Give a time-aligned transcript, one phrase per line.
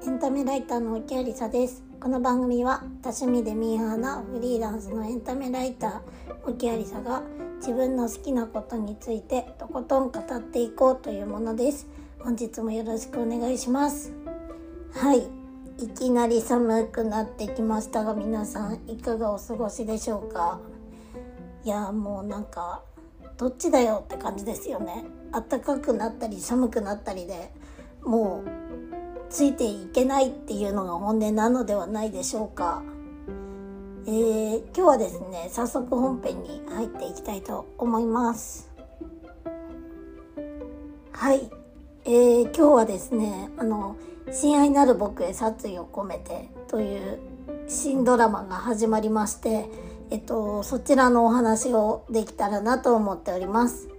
[0.00, 1.82] エンタメライターの沖有沙です。
[2.00, 7.22] この番組は多趣味でミーハーなフリーランスのエンタメライター沖有沙が
[7.56, 11.88] 自分の好きなことについてとことん語っていこうというものです。
[12.20, 14.12] 本日もよろしくお願いします。
[14.92, 15.26] はい。
[15.78, 20.60] いきなり寒くなってきましたが皆さんいかがお過ごしでしょうか？
[21.64, 22.82] いやもうなんか
[23.36, 25.04] どっちだよって感じですよね。
[25.32, 27.52] 暖かくなったり寒くなったりで
[28.02, 28.97] もう
[29.30, 32.82] ついていけないっていうのが本音なのではないでしょうか。
[34.06, 38.70] えー、今日はですね早速本編に入っていきたいと思います。
[41.12, 41.50] はい。
[42.04, 43.96] えー、今日はですねあの
[44.32, 47.18] 「親愛なる僕へ殺意を込めて」という
[47.66, 49.68] 新ドラマが始まりまして
[50.10, 53.97] えっとそちらのお話をできたらなと思っております。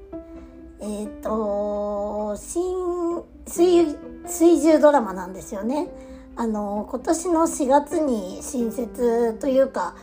[0.81, 5.89] えっ、と新水水10ドラマなんですよね。
[6.35, 9.95] あの今年の4月に新設というか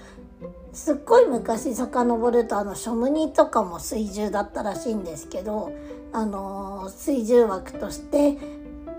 [0.75, 5.73] すっごい昔遡るとあの書無ニとかも水10だったらしいんですけど
[6.13, 8.37] あの水10枠として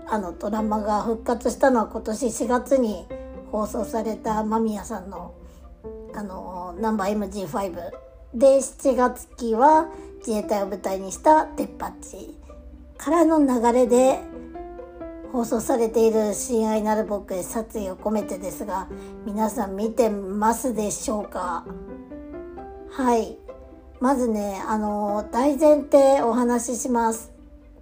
[0.08, 3.06] あのドラマが復活したのは今年4月に
[3.52, 5.34] 放送された間宮さんの
[6.14, 7.74] あのナンバー MG5
[8.34, 9.88] で7月期は
[10.18, 12.38] 自衛隊を舞台にした「デッパッチ」
[12.98, 14.20] からの流れで
[15.32, 18.88] 放送されている「親愛なる僕へ殺意を込めて」ですが
[19.24, 21.64] 皆さん見てますでしょうか？
[22.90, 23.38] はい。
[24.00, 27.32] まずねあの大前提お話しします。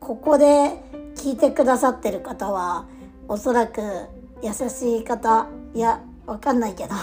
[0.00, 0.82] ここで
[1.14, 2.86] 聞いてくださってる方は
[3.28, 3.80] おそらく
[4.42, 6.94] 優しい方いやわかんないけど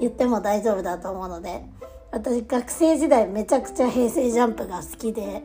[0.00, 1.64] 言っても大丈夫だと思うので
[2.16, 5.42] 私学生時代めちゃくちゃ平成ジャンプが好きで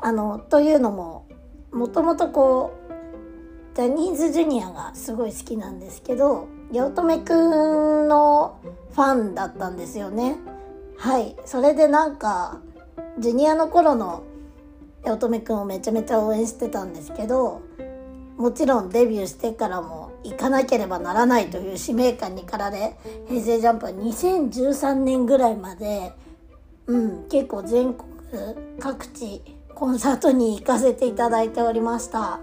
[0.00, 1.26] あのというのも
[1.72, 8.58] もともとこうジャニーズジュニアがすごい好きなんですけど八乙女くんの
[8.94, 10.38] ファンだったんですよね。
[10.96, 11.36] はい。
[11.44, 12.60] それでなんか
[13.18, 14.22] ジュニアの頃の
[15.04, 17.60] 八乙女くんをめちゃめちゃ応援してたんですけど
[18.38, 22.96] もちろんデビューしてからも行かなければならないという使命感に駆られ
[23.28, 26.12] 平成ジャンプは2013年ぐらいまで
[26.86, 28.16] うん結構全国
[28.78, 29.42] 各地
[29.76, 32.40] コンサートに行かせていただいておりました。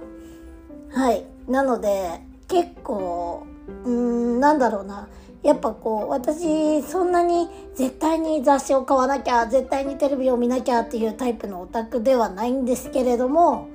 [0.92, 1.26] はい。
[1.48, 3.48] なので、結構、
[3.86, 5.08] うん、なんだろうな。
[5.42, 13.68] やっぱこう、私、そんなに絶対に雑誌を買わなきゃ、絶対にテレビを見なきゃっていうタイプのオタクではないんですけれども、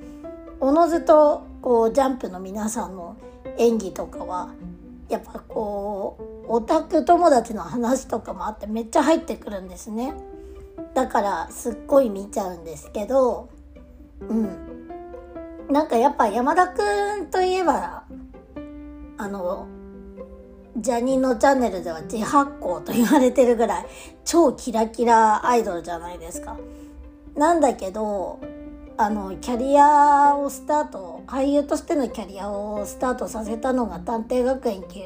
[0.61, 3.17] おのずと、こう、ジャンプの皆さんの
[3.59, 4.49] 演技とかは、
[5.09, 10.13] やっぱこう、オタク友達の話とかもあってめっちゃ入ってくるんですね。
[10.95, 13.49] だからすっごい見ちゃうんですけど、
[14.21, 14.47] うん。
[15.69, 16.81] なんかやっぱ山田く
[17.21, 18.03] んといえば、
[19.17, 19.67] あの、
[20.77, 23.85] ジャニーのチャンネルでは自発行と言われてるぐらい
[24.23, 26.57] 超キラキラアイドルじゃないですか。
[27.35, 28.39] なんだけど、
[28.97, 34.99] あの、キャリアをスタート、俳優としてのキャリアをスタートさせたのが探偵学園級。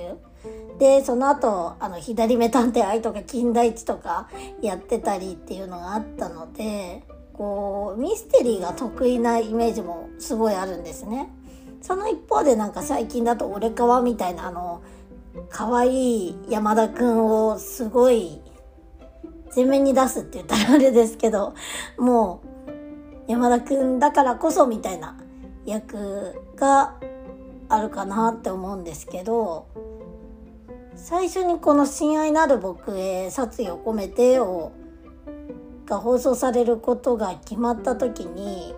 [0.79, 4.29] で、その後、あの、左目探偵愛とか金田一とか
[4.61, 11.29] やってたりっていうのがあったので、こうミステリーが得意なイメージもすごいあるんですね。
[11.81, 14.81] その一方でなんか最近だと「俺川」みたいなあの
[15.49, 18.39] 可愛い山田くんをすごい
[19.53, 21.55] 前面に出すって言ったらあれですけど
[21.97, 22.41] も
[23.27, 25.17] う山田くんだからこそみたいな
[25.65, 26.95] 役が
[27.69, 29.67] あるかなって思うんですけど
[30.95, 34.71] 最初にこの「親愛なる僕へ殺意を込めて」を
[35.85, 38.73] が放送されることが決まった時に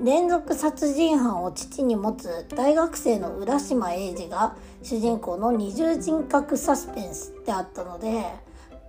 [0.00, 8.24] 連続殺人犯を父に持つ大学生の浦島英二が主人公の二重人格サスペンスってあったので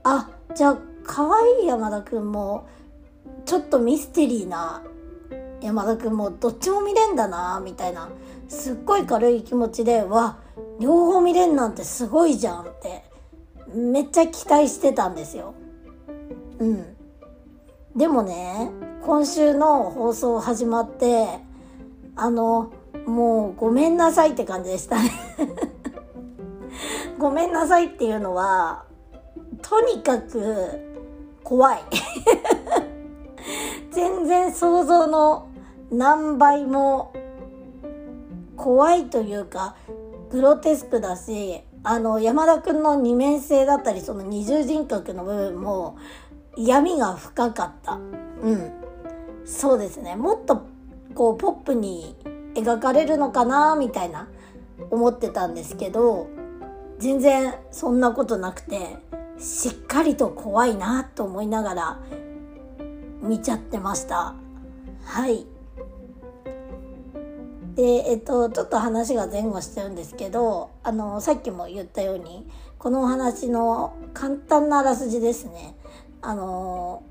[0.03, 2.68] あじゃあ可愛い山田くんも
[3.45, 4.81] ちょっとミステリーな
[5.63, 8.10] 山田くんもどっちも見れんだなみたいな
[8.50, 10.38] すっごい軽い気持ちでわ
[10.80, 13.04] 両方見れんなんてすごいじゃんって
[13.74, 15.56] めっちゃ期待してたんですよ。
[16.60, 16.95] うん。
[17.95, 18.69] でもね、
[19.04, 21.39] 今週の放送始まって、
[22.16, 22.71] あの、
[23.07, 25.12] もうごめんなさいって感じでしたね
[27.18, 28.86] ごめんなさいっていうのは、
[29.62, 30.69] とにかく
[31.44, 31.81] 怖い
[33.92, 35.48] 全然想像の
[35.94, 37.13] 何倍も
[38.57, 39.75] 怖いというか、
[40.31, 45.98] グロテスクだし、あの、山田くんの二面性だったり、その二重人格の部分も、
[46.57, 47.94] 闇が深かった。
[47.94, 47.98] う
[48.51, 48.72] ん。
[49.45, 50.16] そうですね。
[50.16, 50.63] もっと
[51.13, 52.16] こうポップに
[52.56, 54.28] 描かれるのかなみたいな
[54.90, 56.28] 思ってたんですけど
[57.00, 58.98] 全然そんなことなくて
[59.38, 62.00] しっかりと怖いなと思いながら
[63.22, 64.36] 見ちゃってました
[65.04, 65.45] はい
[67.75, 72.47] でえっとちょっと話が前後しちゃうんですけどあのさっきも言ったように
[72.77, 75.75] このお話の簡単なあらすじですね。
[76.21, 77.03] あの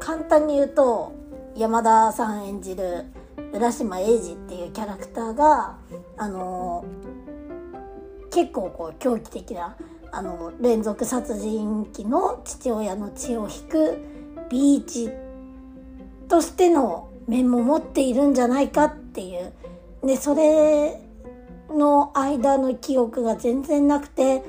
[0.00, 1.12] 簡単に言うと
[1.56, 3.04] 山田さん演じる
[3.52, 5.76] 浦島英二っていうキャラクターが
[6.16, 6.84] あの
[8.30, 9.76] 結構こう狂気的な
[10.10, 13.98] あの連続殺人鬼の父親の血を引く
[14.50, 15.10] ビーチ
[16.28, 19.52] としての面も持っているんじゃないかっていう
[20.04, 21.00] でそれ
[21.70, 24.42] の間の記憶が全然なくて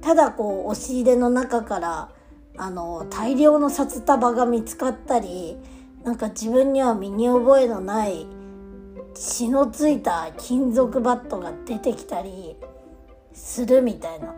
[0.00, 2.10] ただこう押し入れの中から
[2.56, 5.56] あの大量の札束が見つかったり
[6.04, 8.26] なんか自分には身に覚えのない
[9.14, 12.56] 血のついた金属バットが出てきたり
[13.32, 14.34] するみたいな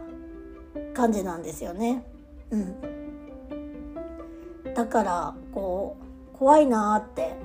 [0.95, 2.05] 感じなんですよね。
[2.51, 2.75] うん、
[4.75, 6.02] だからこう
[6.43, 7.37] 怖いなって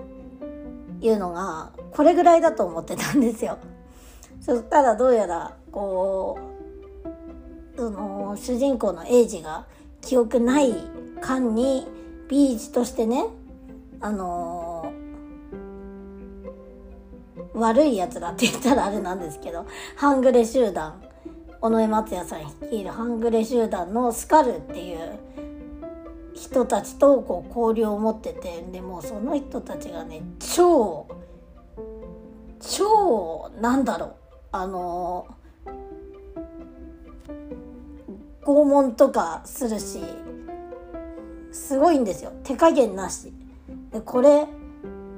[1.01, 3.59] いうのがこれぐらいだと思ってたんですよ。
[4.41, 6.39] そしたらどうやらこ
[7.75, 9.67] うその主人公のエイジが
[10.01, 10.73] 記憶ない
[11.21, 11.85] 間に
[12.27, 13.27] ビーチとしてね
[14.01, 20.99] あのー、悪いやつらって言ったらあれなんですけど半グレ集団
[21.61, 25.19] 尾上松也さん率いる半グレ集団のスカルっていう
[26.37, 31.07] 人たちとこう交流を持っててでもその人たちがね超
[32.59, 34.13] 超なんだろう
[34.51, 35.27] あの
[38.43, 39.99] 拷問とかするし
[41.51, 42.31] すごいんですよ。
[42.43, 43.33] 手加減なし。
[43.91, 44.45] でこれ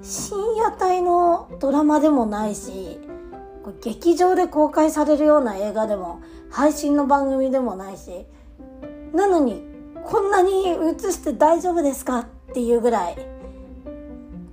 [0.01, 2.99] 深夜帯のドラマでもないし
[3.81, 8.25] 劇場で公開されるような映画でも配信の番組でもないし
[9.13, 9.68] なのに
[10.05, 13.17] こんなに映して大丈夫ですかっていうぐらい。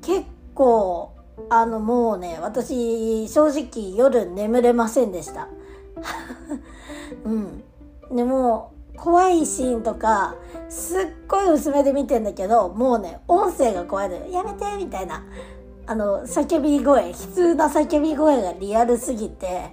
[0.03, 1.13] 結構
[1.51, 5.49] あのもうね私正直夜眠れませんでした。
[7.25, 7.63] うん。
[8.15, 10.35] でも怖いシーンとか
[10.69, 15.25] すっごい薄めで見てんだけどもうね音声が怖いのやめてみたいな。
[15.89, 19.71] あの叫び声悲痛な叫び声がリアルすぎて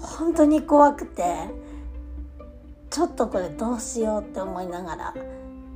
[0.00, 1.67] 本当に怖くて。
[2.98, 5.14] ちょっとこれどうしようって思いながら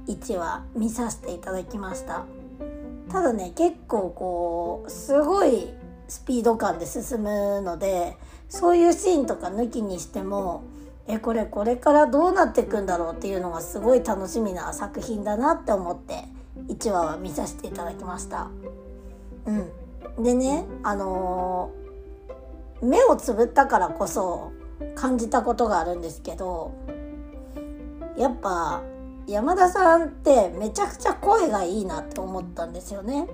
[0.08, 2.24] 1話見させていただきました
[3.12, 5.72] ただね結構こうすごい
[6.08, 8.16] スピード感で進むので
[8.48, 10.64] そういうシーンとか抜きにしても
[11.06, 16.24] えこれこれからどうなっていくんだろうっていうのがすごい楽しみな作品だなって思って
[16.74, 18.50] 1話は見させていただきました。
[19.46, 24.50] うん、でねあのー、目をつぶったからこそ
[24.96, 26.72] 感じたことがあるんですけど
[28.16, 28.82] やっぱ
[29.26, 33.28] 山田さんってめちゃくちゃ声がいいなって思ったんですよね。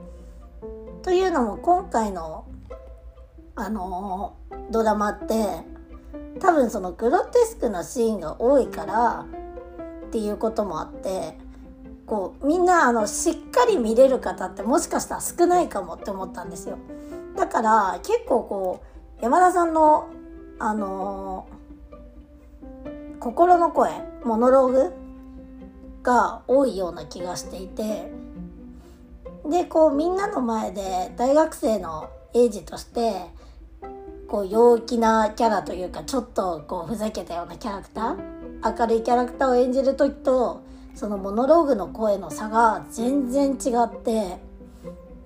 [1.02, 2.44] というのも今回の
[3.54, 5.34] あのー、ドラマって
[6.38, 9.26] 多分そのグロテスクなシーンが多いから
[10.06, 11.36] っていうこともあって
[12.06, 16.78] こうみんなあのしっかり見れる方ってもしかしたら少ないかもって思ったんですよ
[17.36, 18.82] だから結構こ
[19.20, 20.08] う山田さんの
[20.60, 21.57] あのー、
[23.28, 23.90] 心の声
[24.24, 24.92] モノローグ？
[26.02, 28.10] が多いような気がしていて。
[29.44, 33.26] でこうみんなの前で大学生のエイジとして
[34.28, 40.62] こう陽気なキャラというかちょっとこうふざけたようなキャラクター明るいキャラクターを演じる時と
[40.94, 44.38] そのモノローグの声の差が全然違って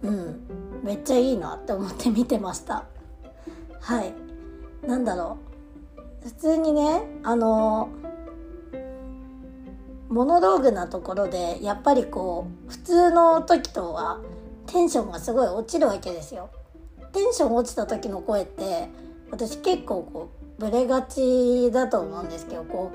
[0.03, 2.85] うんめっちゃいいなって思って見てました。
[3.81, 4.13] はい。
[4.85, 5.52] なんだろう。
[6.25, 7.91] 普通にねあの
[10.09, 14.21] モノローグなところでやっぱりこう普通の時とは
[14.67, 16.51] テンションがすごい落ちるわけですよ。
[17.13, 18.89] テンション落ちた時の声って
[19.31, 22.93] 私結構こうブレがちだと思うんですけどこ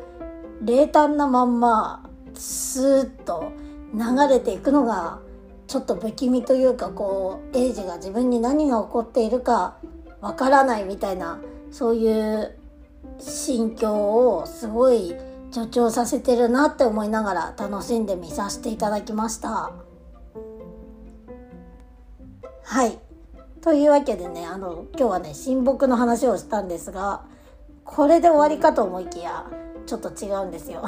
[0.61, 3.51] う冷淡なまんまスーッと
[3.93, 5.19] 流れていくのが
[5.67, 9.77] ちょっと不気味というかこうエイジが自分に何が起こっているか
[10.21, 11.39] わからないみたいな
[11.71, 12.56] そういう
[13.19, 15.15] 心境をすごい
[15.51, 19.71] 助長させてるなって思いながら楽しんで見させていただきました。
[22.63, 22.99] はい。
[23.61, 27.23] というわけでね、あの、今日はね、親睦の話をしたんですが、
[27.83, 29.45] これで終わりかと思いきや、
[29.85, 30.83] ちょっと違うんですよ。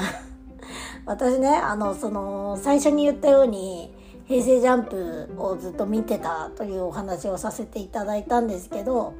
[1.05, 3.95] 私ね、あの、その、最初に言ったように、
[4.25, 9.13] 平成ジャンプをずっと見てたというお話をさせていただいたんですけど、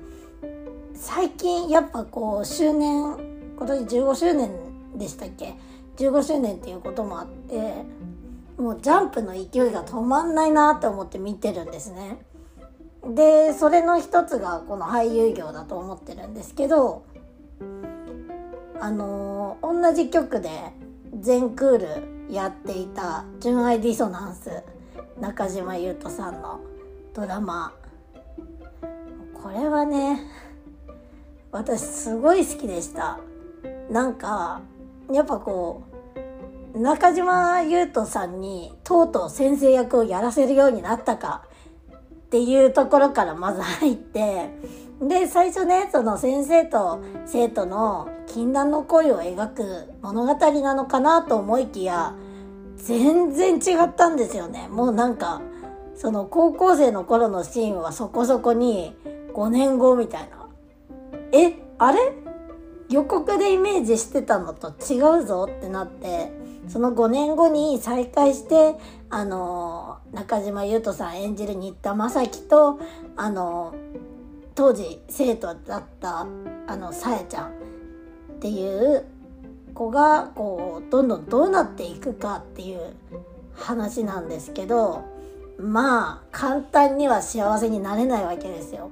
[1.01, 3.15] 最近やっぱこう周年
[3.57, 4.51] 今年15周年
[4.95, 5.55] でしたっけ
[5.95, 7.85] ？15周年っていうこともあって
[8.57, 12.17] もうジャンプの勢いが止まんないなって思って見てるんですね。
[13.05, 17.03] でそれの一つがこの俳優業だと思ってるんですけど
[18.81, 20.49] あのー、同じ曲で
[21.17, 24.51] 全クールやっていた「純愛ディソナンス」
[25.17, 26.59] 中島裕翔さんの
[27.13, 27.71] ドラマ
[29.41, 30.21] これはね
[31.51, 33.19] 私すごい好きでした。
[33.89, 34.61] なんか
[35.11, 35.83] やっぱこ
[36.75, 41.43] う中島裕翔さんにとうとう先生役をやらせるようになったか
[42.27, 44.49] っていうところからまず入って
[45.01, 52.13] で最初ねその先生と生徒の禁断の恋を描く物語なのかなと思いきや
[52.75, 54.67] 全然違ったんですよね。
[54.69, 55.41] もうなんか
[55.95, 58.95] その高校生の頃のシーンはそこそこに
[59.33, 60.38] 5年後みたいな。
[61.31, 61.99] えあれ？
[62.89, 66.31] 予告でイメージしてたのと違うぞってなって
[66.67, 68.75] その5年後に再会して
[69.11, 72.79] あの中島裕翔さん演じる新田正樹と
[73.15, 73.75] あの
[74.55, 76.21] 当時生徒だった
[76.67, 77.51] あのさえちゃんっ
[78.39, 79.05] ていう
[79.73, 82.93] 子がこうどんどんどうなっていくかっていう
[83.53, 85.03] 話なんですけど
[85.59, 88.89] まあ簡単には幸せになれないわけですよ。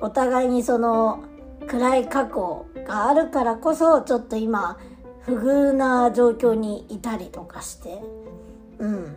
[0.00, 1.24] お互いにその
[1.68, 4.78] 暗い過去があるからこそちょっと今
[5.20, 8.00] 不遇な状況にいたりとかして。
[8.78, 9.16] うん。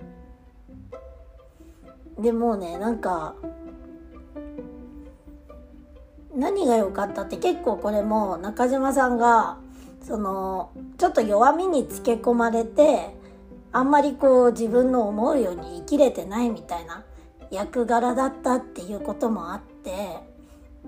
[2.19, 3.35] でもうねなんか
[6.35, 9.57] 何が良かったって結構これも中島さんが
[10.01, 13.15] そのちょっと弱みにつけ込まれて
[13.71, 17.03] あんまりこう自分の思うように生きれてないみたいな
[17.49, 20.30] 役柄だったっていうこともあって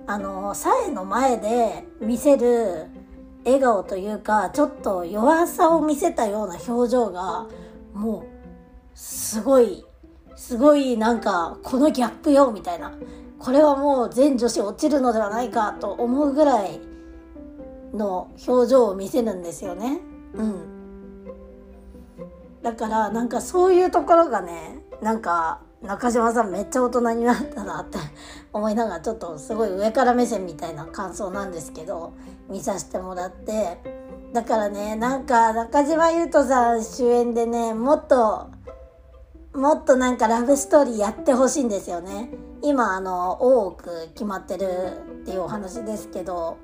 [0.06, 2.88] あのサエの前で見せる
[3.46, 7.48] 笑顔というかちょっと弱さを見せたような表情が
[7.94, 8.26] もう
[8.96, 9.86] すごい
[10.36, 12.94] すごいなんかこのギャップよみたいな
[13.40, 16.80] これはもう全女子落ちるのではないかと思うぐらい
[17.94, 20.00] の表情を見せるんですよね。
[20.34, 20.84] うん。
[22.62, 27.98] だからなんかそういうところがねなんか中島さんめっちゃ大人になったなって
[28.54, 32.14] 思いながらちょっとすごい上から目線みたいな感想なんですけど
[32.50, 33.78] 見させてもらって
[34.32, 38.52] だからねなんか中島裕翔さん主演でねもっと
[39.54, 42.30] もっとなんかラブストーリーやってほしいんですよね。
[42.64, 44.66] 今あの多く決まってる
[45.22, 46.58] っていうお話ですけど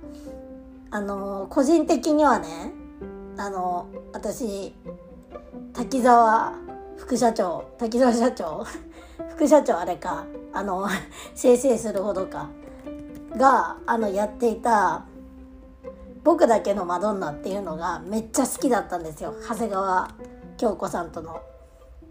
[0.90, 2.48] あの個人的にはね
[3.38, 4.74] あの私
[5.74, 6.54] 滝沢
[6.98, 8.66] 副社長滝沢社長
[9.40, 10.86] 副社長あれかあの
[11.34, 12.50] 生成するほどか
[13.38, 15.06] があのやっていた
[16.26, 20.10] 「僕だけのマドンナ」っていうのがめっちゃ好きだったんですよ長谷川
[20.58, 21.40] 京子さんとの。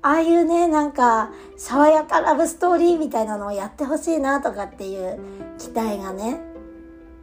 [0.00, 5.20] ああいうねなんか爽やかラブストーリーみたいなのをやってほしいなとかっていう
[5.58, 6.40] 期待がね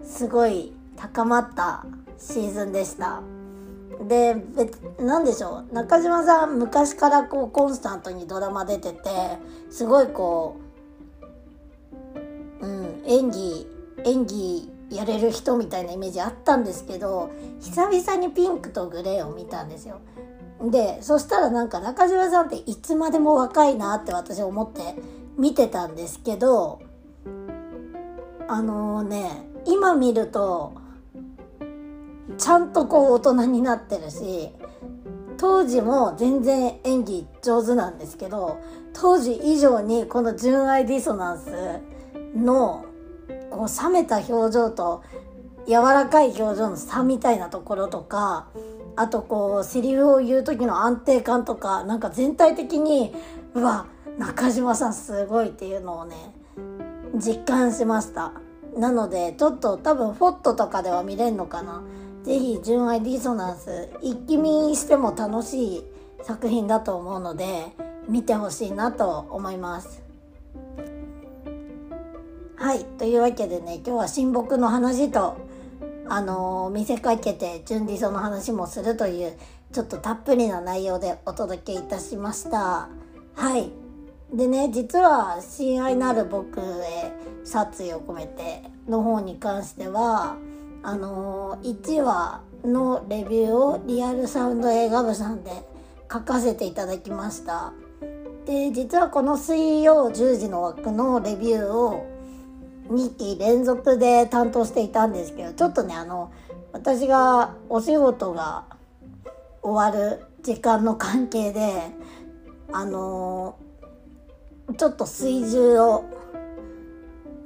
[0.04, 1.84] すごい高まった
[2.20, 3.22] シーズンでした。
[4.08, 4.36] で
[5.00, 9.10] 何でしょう中島さん昔からこうコンスタントにドラマ出てて
[9.70, 10.58] すごいこ
[12.62, 13.68] う、うん、演技
[14.06, 20.00] 演技やれる人みたいなイメージあったんですけど久々にピンクとグレーを見たんですよ。
[20.62, 24.96] でそしたらなんか中島さんっていつまでも若いなって私思って
[25.38, 26.80] 見てたんですけど
[28.48, 30.74] あのー、ね今見ると
[32.38, 34.50] ちゃんとこう大人になってるし
[35.38, 38.60] 当時も全然演技上手なんですけど
[38.94, 41.52] 当時以上にこの純愛ディソナンス
[42.36, 42.86] の
[43.50, 45.04] こう冷めた表情と
[45.68, 48.48] 柔らかい表情の差みたいなところとか
[48.96, 53.14] あとこうセリフを言う時の安定感とかなんか全体的に
[53.54, 56.16] うわ中島さんすごいっていうのをね
[57.16, 58.34] 実感しました。
[58.78, 61.82] なのでちょっと多分フォットとかでは見れるのかな。
[62.26, 65.84] ぜひ純愛ディソナンス一気見しても楽しい
[66.24, 67.68] 作品だと思うので
[68.10, 70.02] 見てほしいなと思います。
[72.56, 75.38] はいというわけでね今日は親睦の話と
[76.08, 79.34] あのー、見せかけて純理想の話もするという
[79.72, 82.90] ちょっとたっぷりな内容でお届けいたしました。
[83.36, 83.72] はい。
[84.34, 87.14] でね実は「親愛なる僕へ
[87.44, 90.38] 殺意を込めて」の方に関しては
[90.88, 95.52] あの1話のレビューをリアルサウンド映画部さんで
[96.12, 97.74] 書かせていただきました。
[98.46, 102.06] で実はこの水曜10時の枠のレビューを
[102.90, 106.32] 2期連続で担当していたんですけどちょっとねあの
[106.72, 108.66] 私がお仕事が
[109.64, 111.82] 終わる時間の関係で
[112.72, 113.58] あの
[114.78, 116.06] ちょっと水準を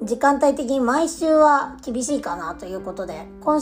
[0.02, 3.62] 時間帯的に毎週は厳しいかなということで今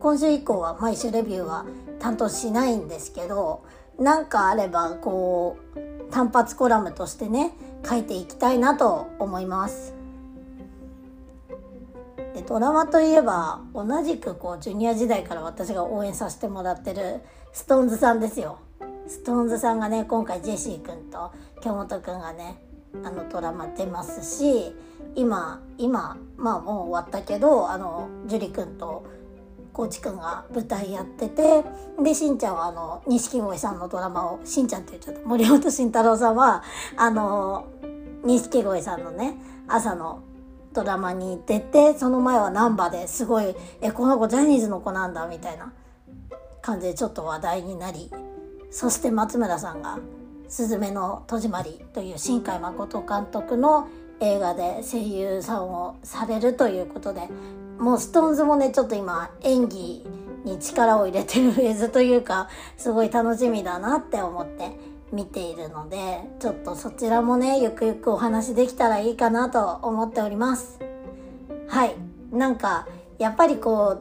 [0.00, 1.64] 今週以降は毎週レビューは
[1.98, 3.64] 担当しないんですけど
[3.98, 7.52] なんかあればこう単発コラムとしてね
[7.88, 9.94] 書いていきたいなと思います。
[12.34, 17.20] でドラマといえば同じくこうジュニア時代から私が応援させてもらってる
[17.54, 18.58] SixTONES さんですよ。
[19.08, 22.62] SixTONES さんがね今回ジェシー君と京本君がね
[23.04, 24.74] あのドラマ出ますし
[25.14, 29.04] 今今まあもう終わったけどあの樹君と
[29.72, 31.64] 高知くんが舞台やってて
[32.02, 35.28] でしんちゃんはあの錦鯉さんのドラマをしんちゃんって言っちゃった。
[35.28, 36.64] 森本慎太郎さんは
[36.96, 37.66] あの
[38.24, 39.36] 錦鯉さんのね
[39.68, 40.22] 朝の
[40.72, 45.72] ドラマに出てその前は難波ですごい「えこの子ジャニーズの子なんだ」みたいな
[46.60, 48.10] 感じでちょっと話題になり
[48.70, 49.98] そして松村さんが
[50.48, 53.88] 「すずめの戸締まり」という新海誠監督の
[54.20, 57.28] 映画で声優さんをされるということで
[57.78, 60.04] もう SixTONES もねちょっと今演技
[60.44, 64.72] に力を入れてるフェーズというかすごい楽しみだなって思って
[65.12, 70.78] 見ているのでちょっとそちらもねゆくゆくお話できたらいいかなと思っております。
[71.68, 71.94] はい。
[72.32, 72.86] なんか
[73.18, 74.00] やっぱりこ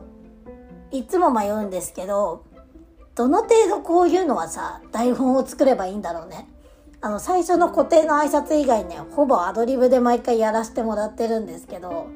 [0.91, 2.43] ういつも迷うんですけど
[3.15, 6.47] どの程度こういうのはさ台本を作ればいいんだろうね。
[6.99, 12.07] あの最初の固定の挨拶以外ねほぼアドリブで毎回やらせてもらってるんですけど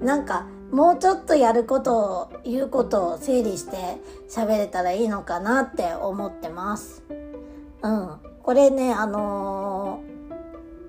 [0.00, 3.96] なんかもうちょっとやることを言うことを整理して
[4.28, 7.02] 喋れたらいいのかなって思ってます。
[7.82, 8.18] うん。
[8.42, 10.02] これねあの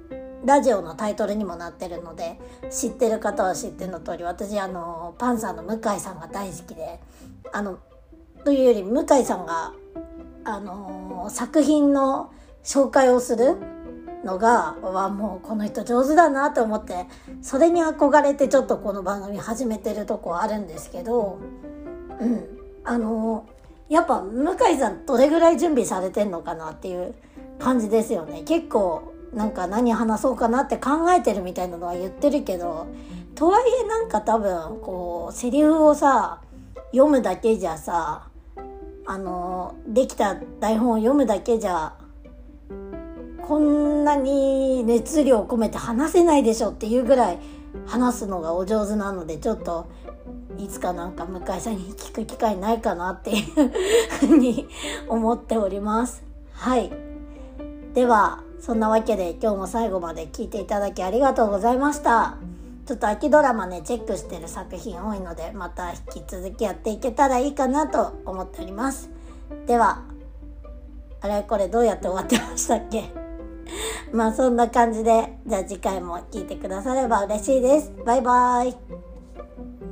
[0.10, 2.40] ー、ラジオのタイトルにもなってるので
[2.70, 7.00] 知ってる方は知っての通り私あの、パンサーの向井さんが大好きで
[7.52, 7.80] あの
[8.44, 9.74] というより向井さんが
[10.44, 12.32] あの、作品の
[12.64, 13.58] 紹介をする
[14.24, 17.06] のがはもうこの人上手だなと思って
[17.42, 21.40] それに憧れてちょっとこの番組始めてるとこあるんですけど
[22.20, 22.60] うん。
[22.84, 23.48] あの
[23.88, 27.14] やっぱ向井さんどれぐらい準備されてんのかなっていう
[27.60, 28.44] 感じですよね。
[28.44, 32.88] 結構なんか何話そうかなって考えてるみたいなのは言ってるけど
[33.36, 36.42] とはいえなんか多分こうセリフをさ
[36.92, 38.28] 読むだけじゃさ
[39.06, 41.94] あのできた台本を読むだけじゃ
[43.50, 47.40] こんなに熱量込めて話せないでしょっていうぐらい
[47.88, 49.88] 話すのがお上手なのでちょっと
[50.60, 53.72] いつかなんか向井さんに聞く機会ないかなっていう
[54.28, 54.68] ふうに
[55.08, 56.22] 思っております。
[56.54, 56.92] はい。
[57.96, 62.38] では、そんなわけで今日も最後まで聞いていただきありがとうございました。
[62.86, 69.10] ちょっと秋ドラマね、チェックしてる作品多いので、また引き続きやっていけたらいいかなと思っております。
[69.66, 70.04] では、
[71.22, 73.19] あれこれどうやって終わってましたっけ？
[74.12, 77.92] まあそんな感じで、じゃあ次回も聴いてくだされば嬉しいです。
[78.06, 79.89] バイバーイ。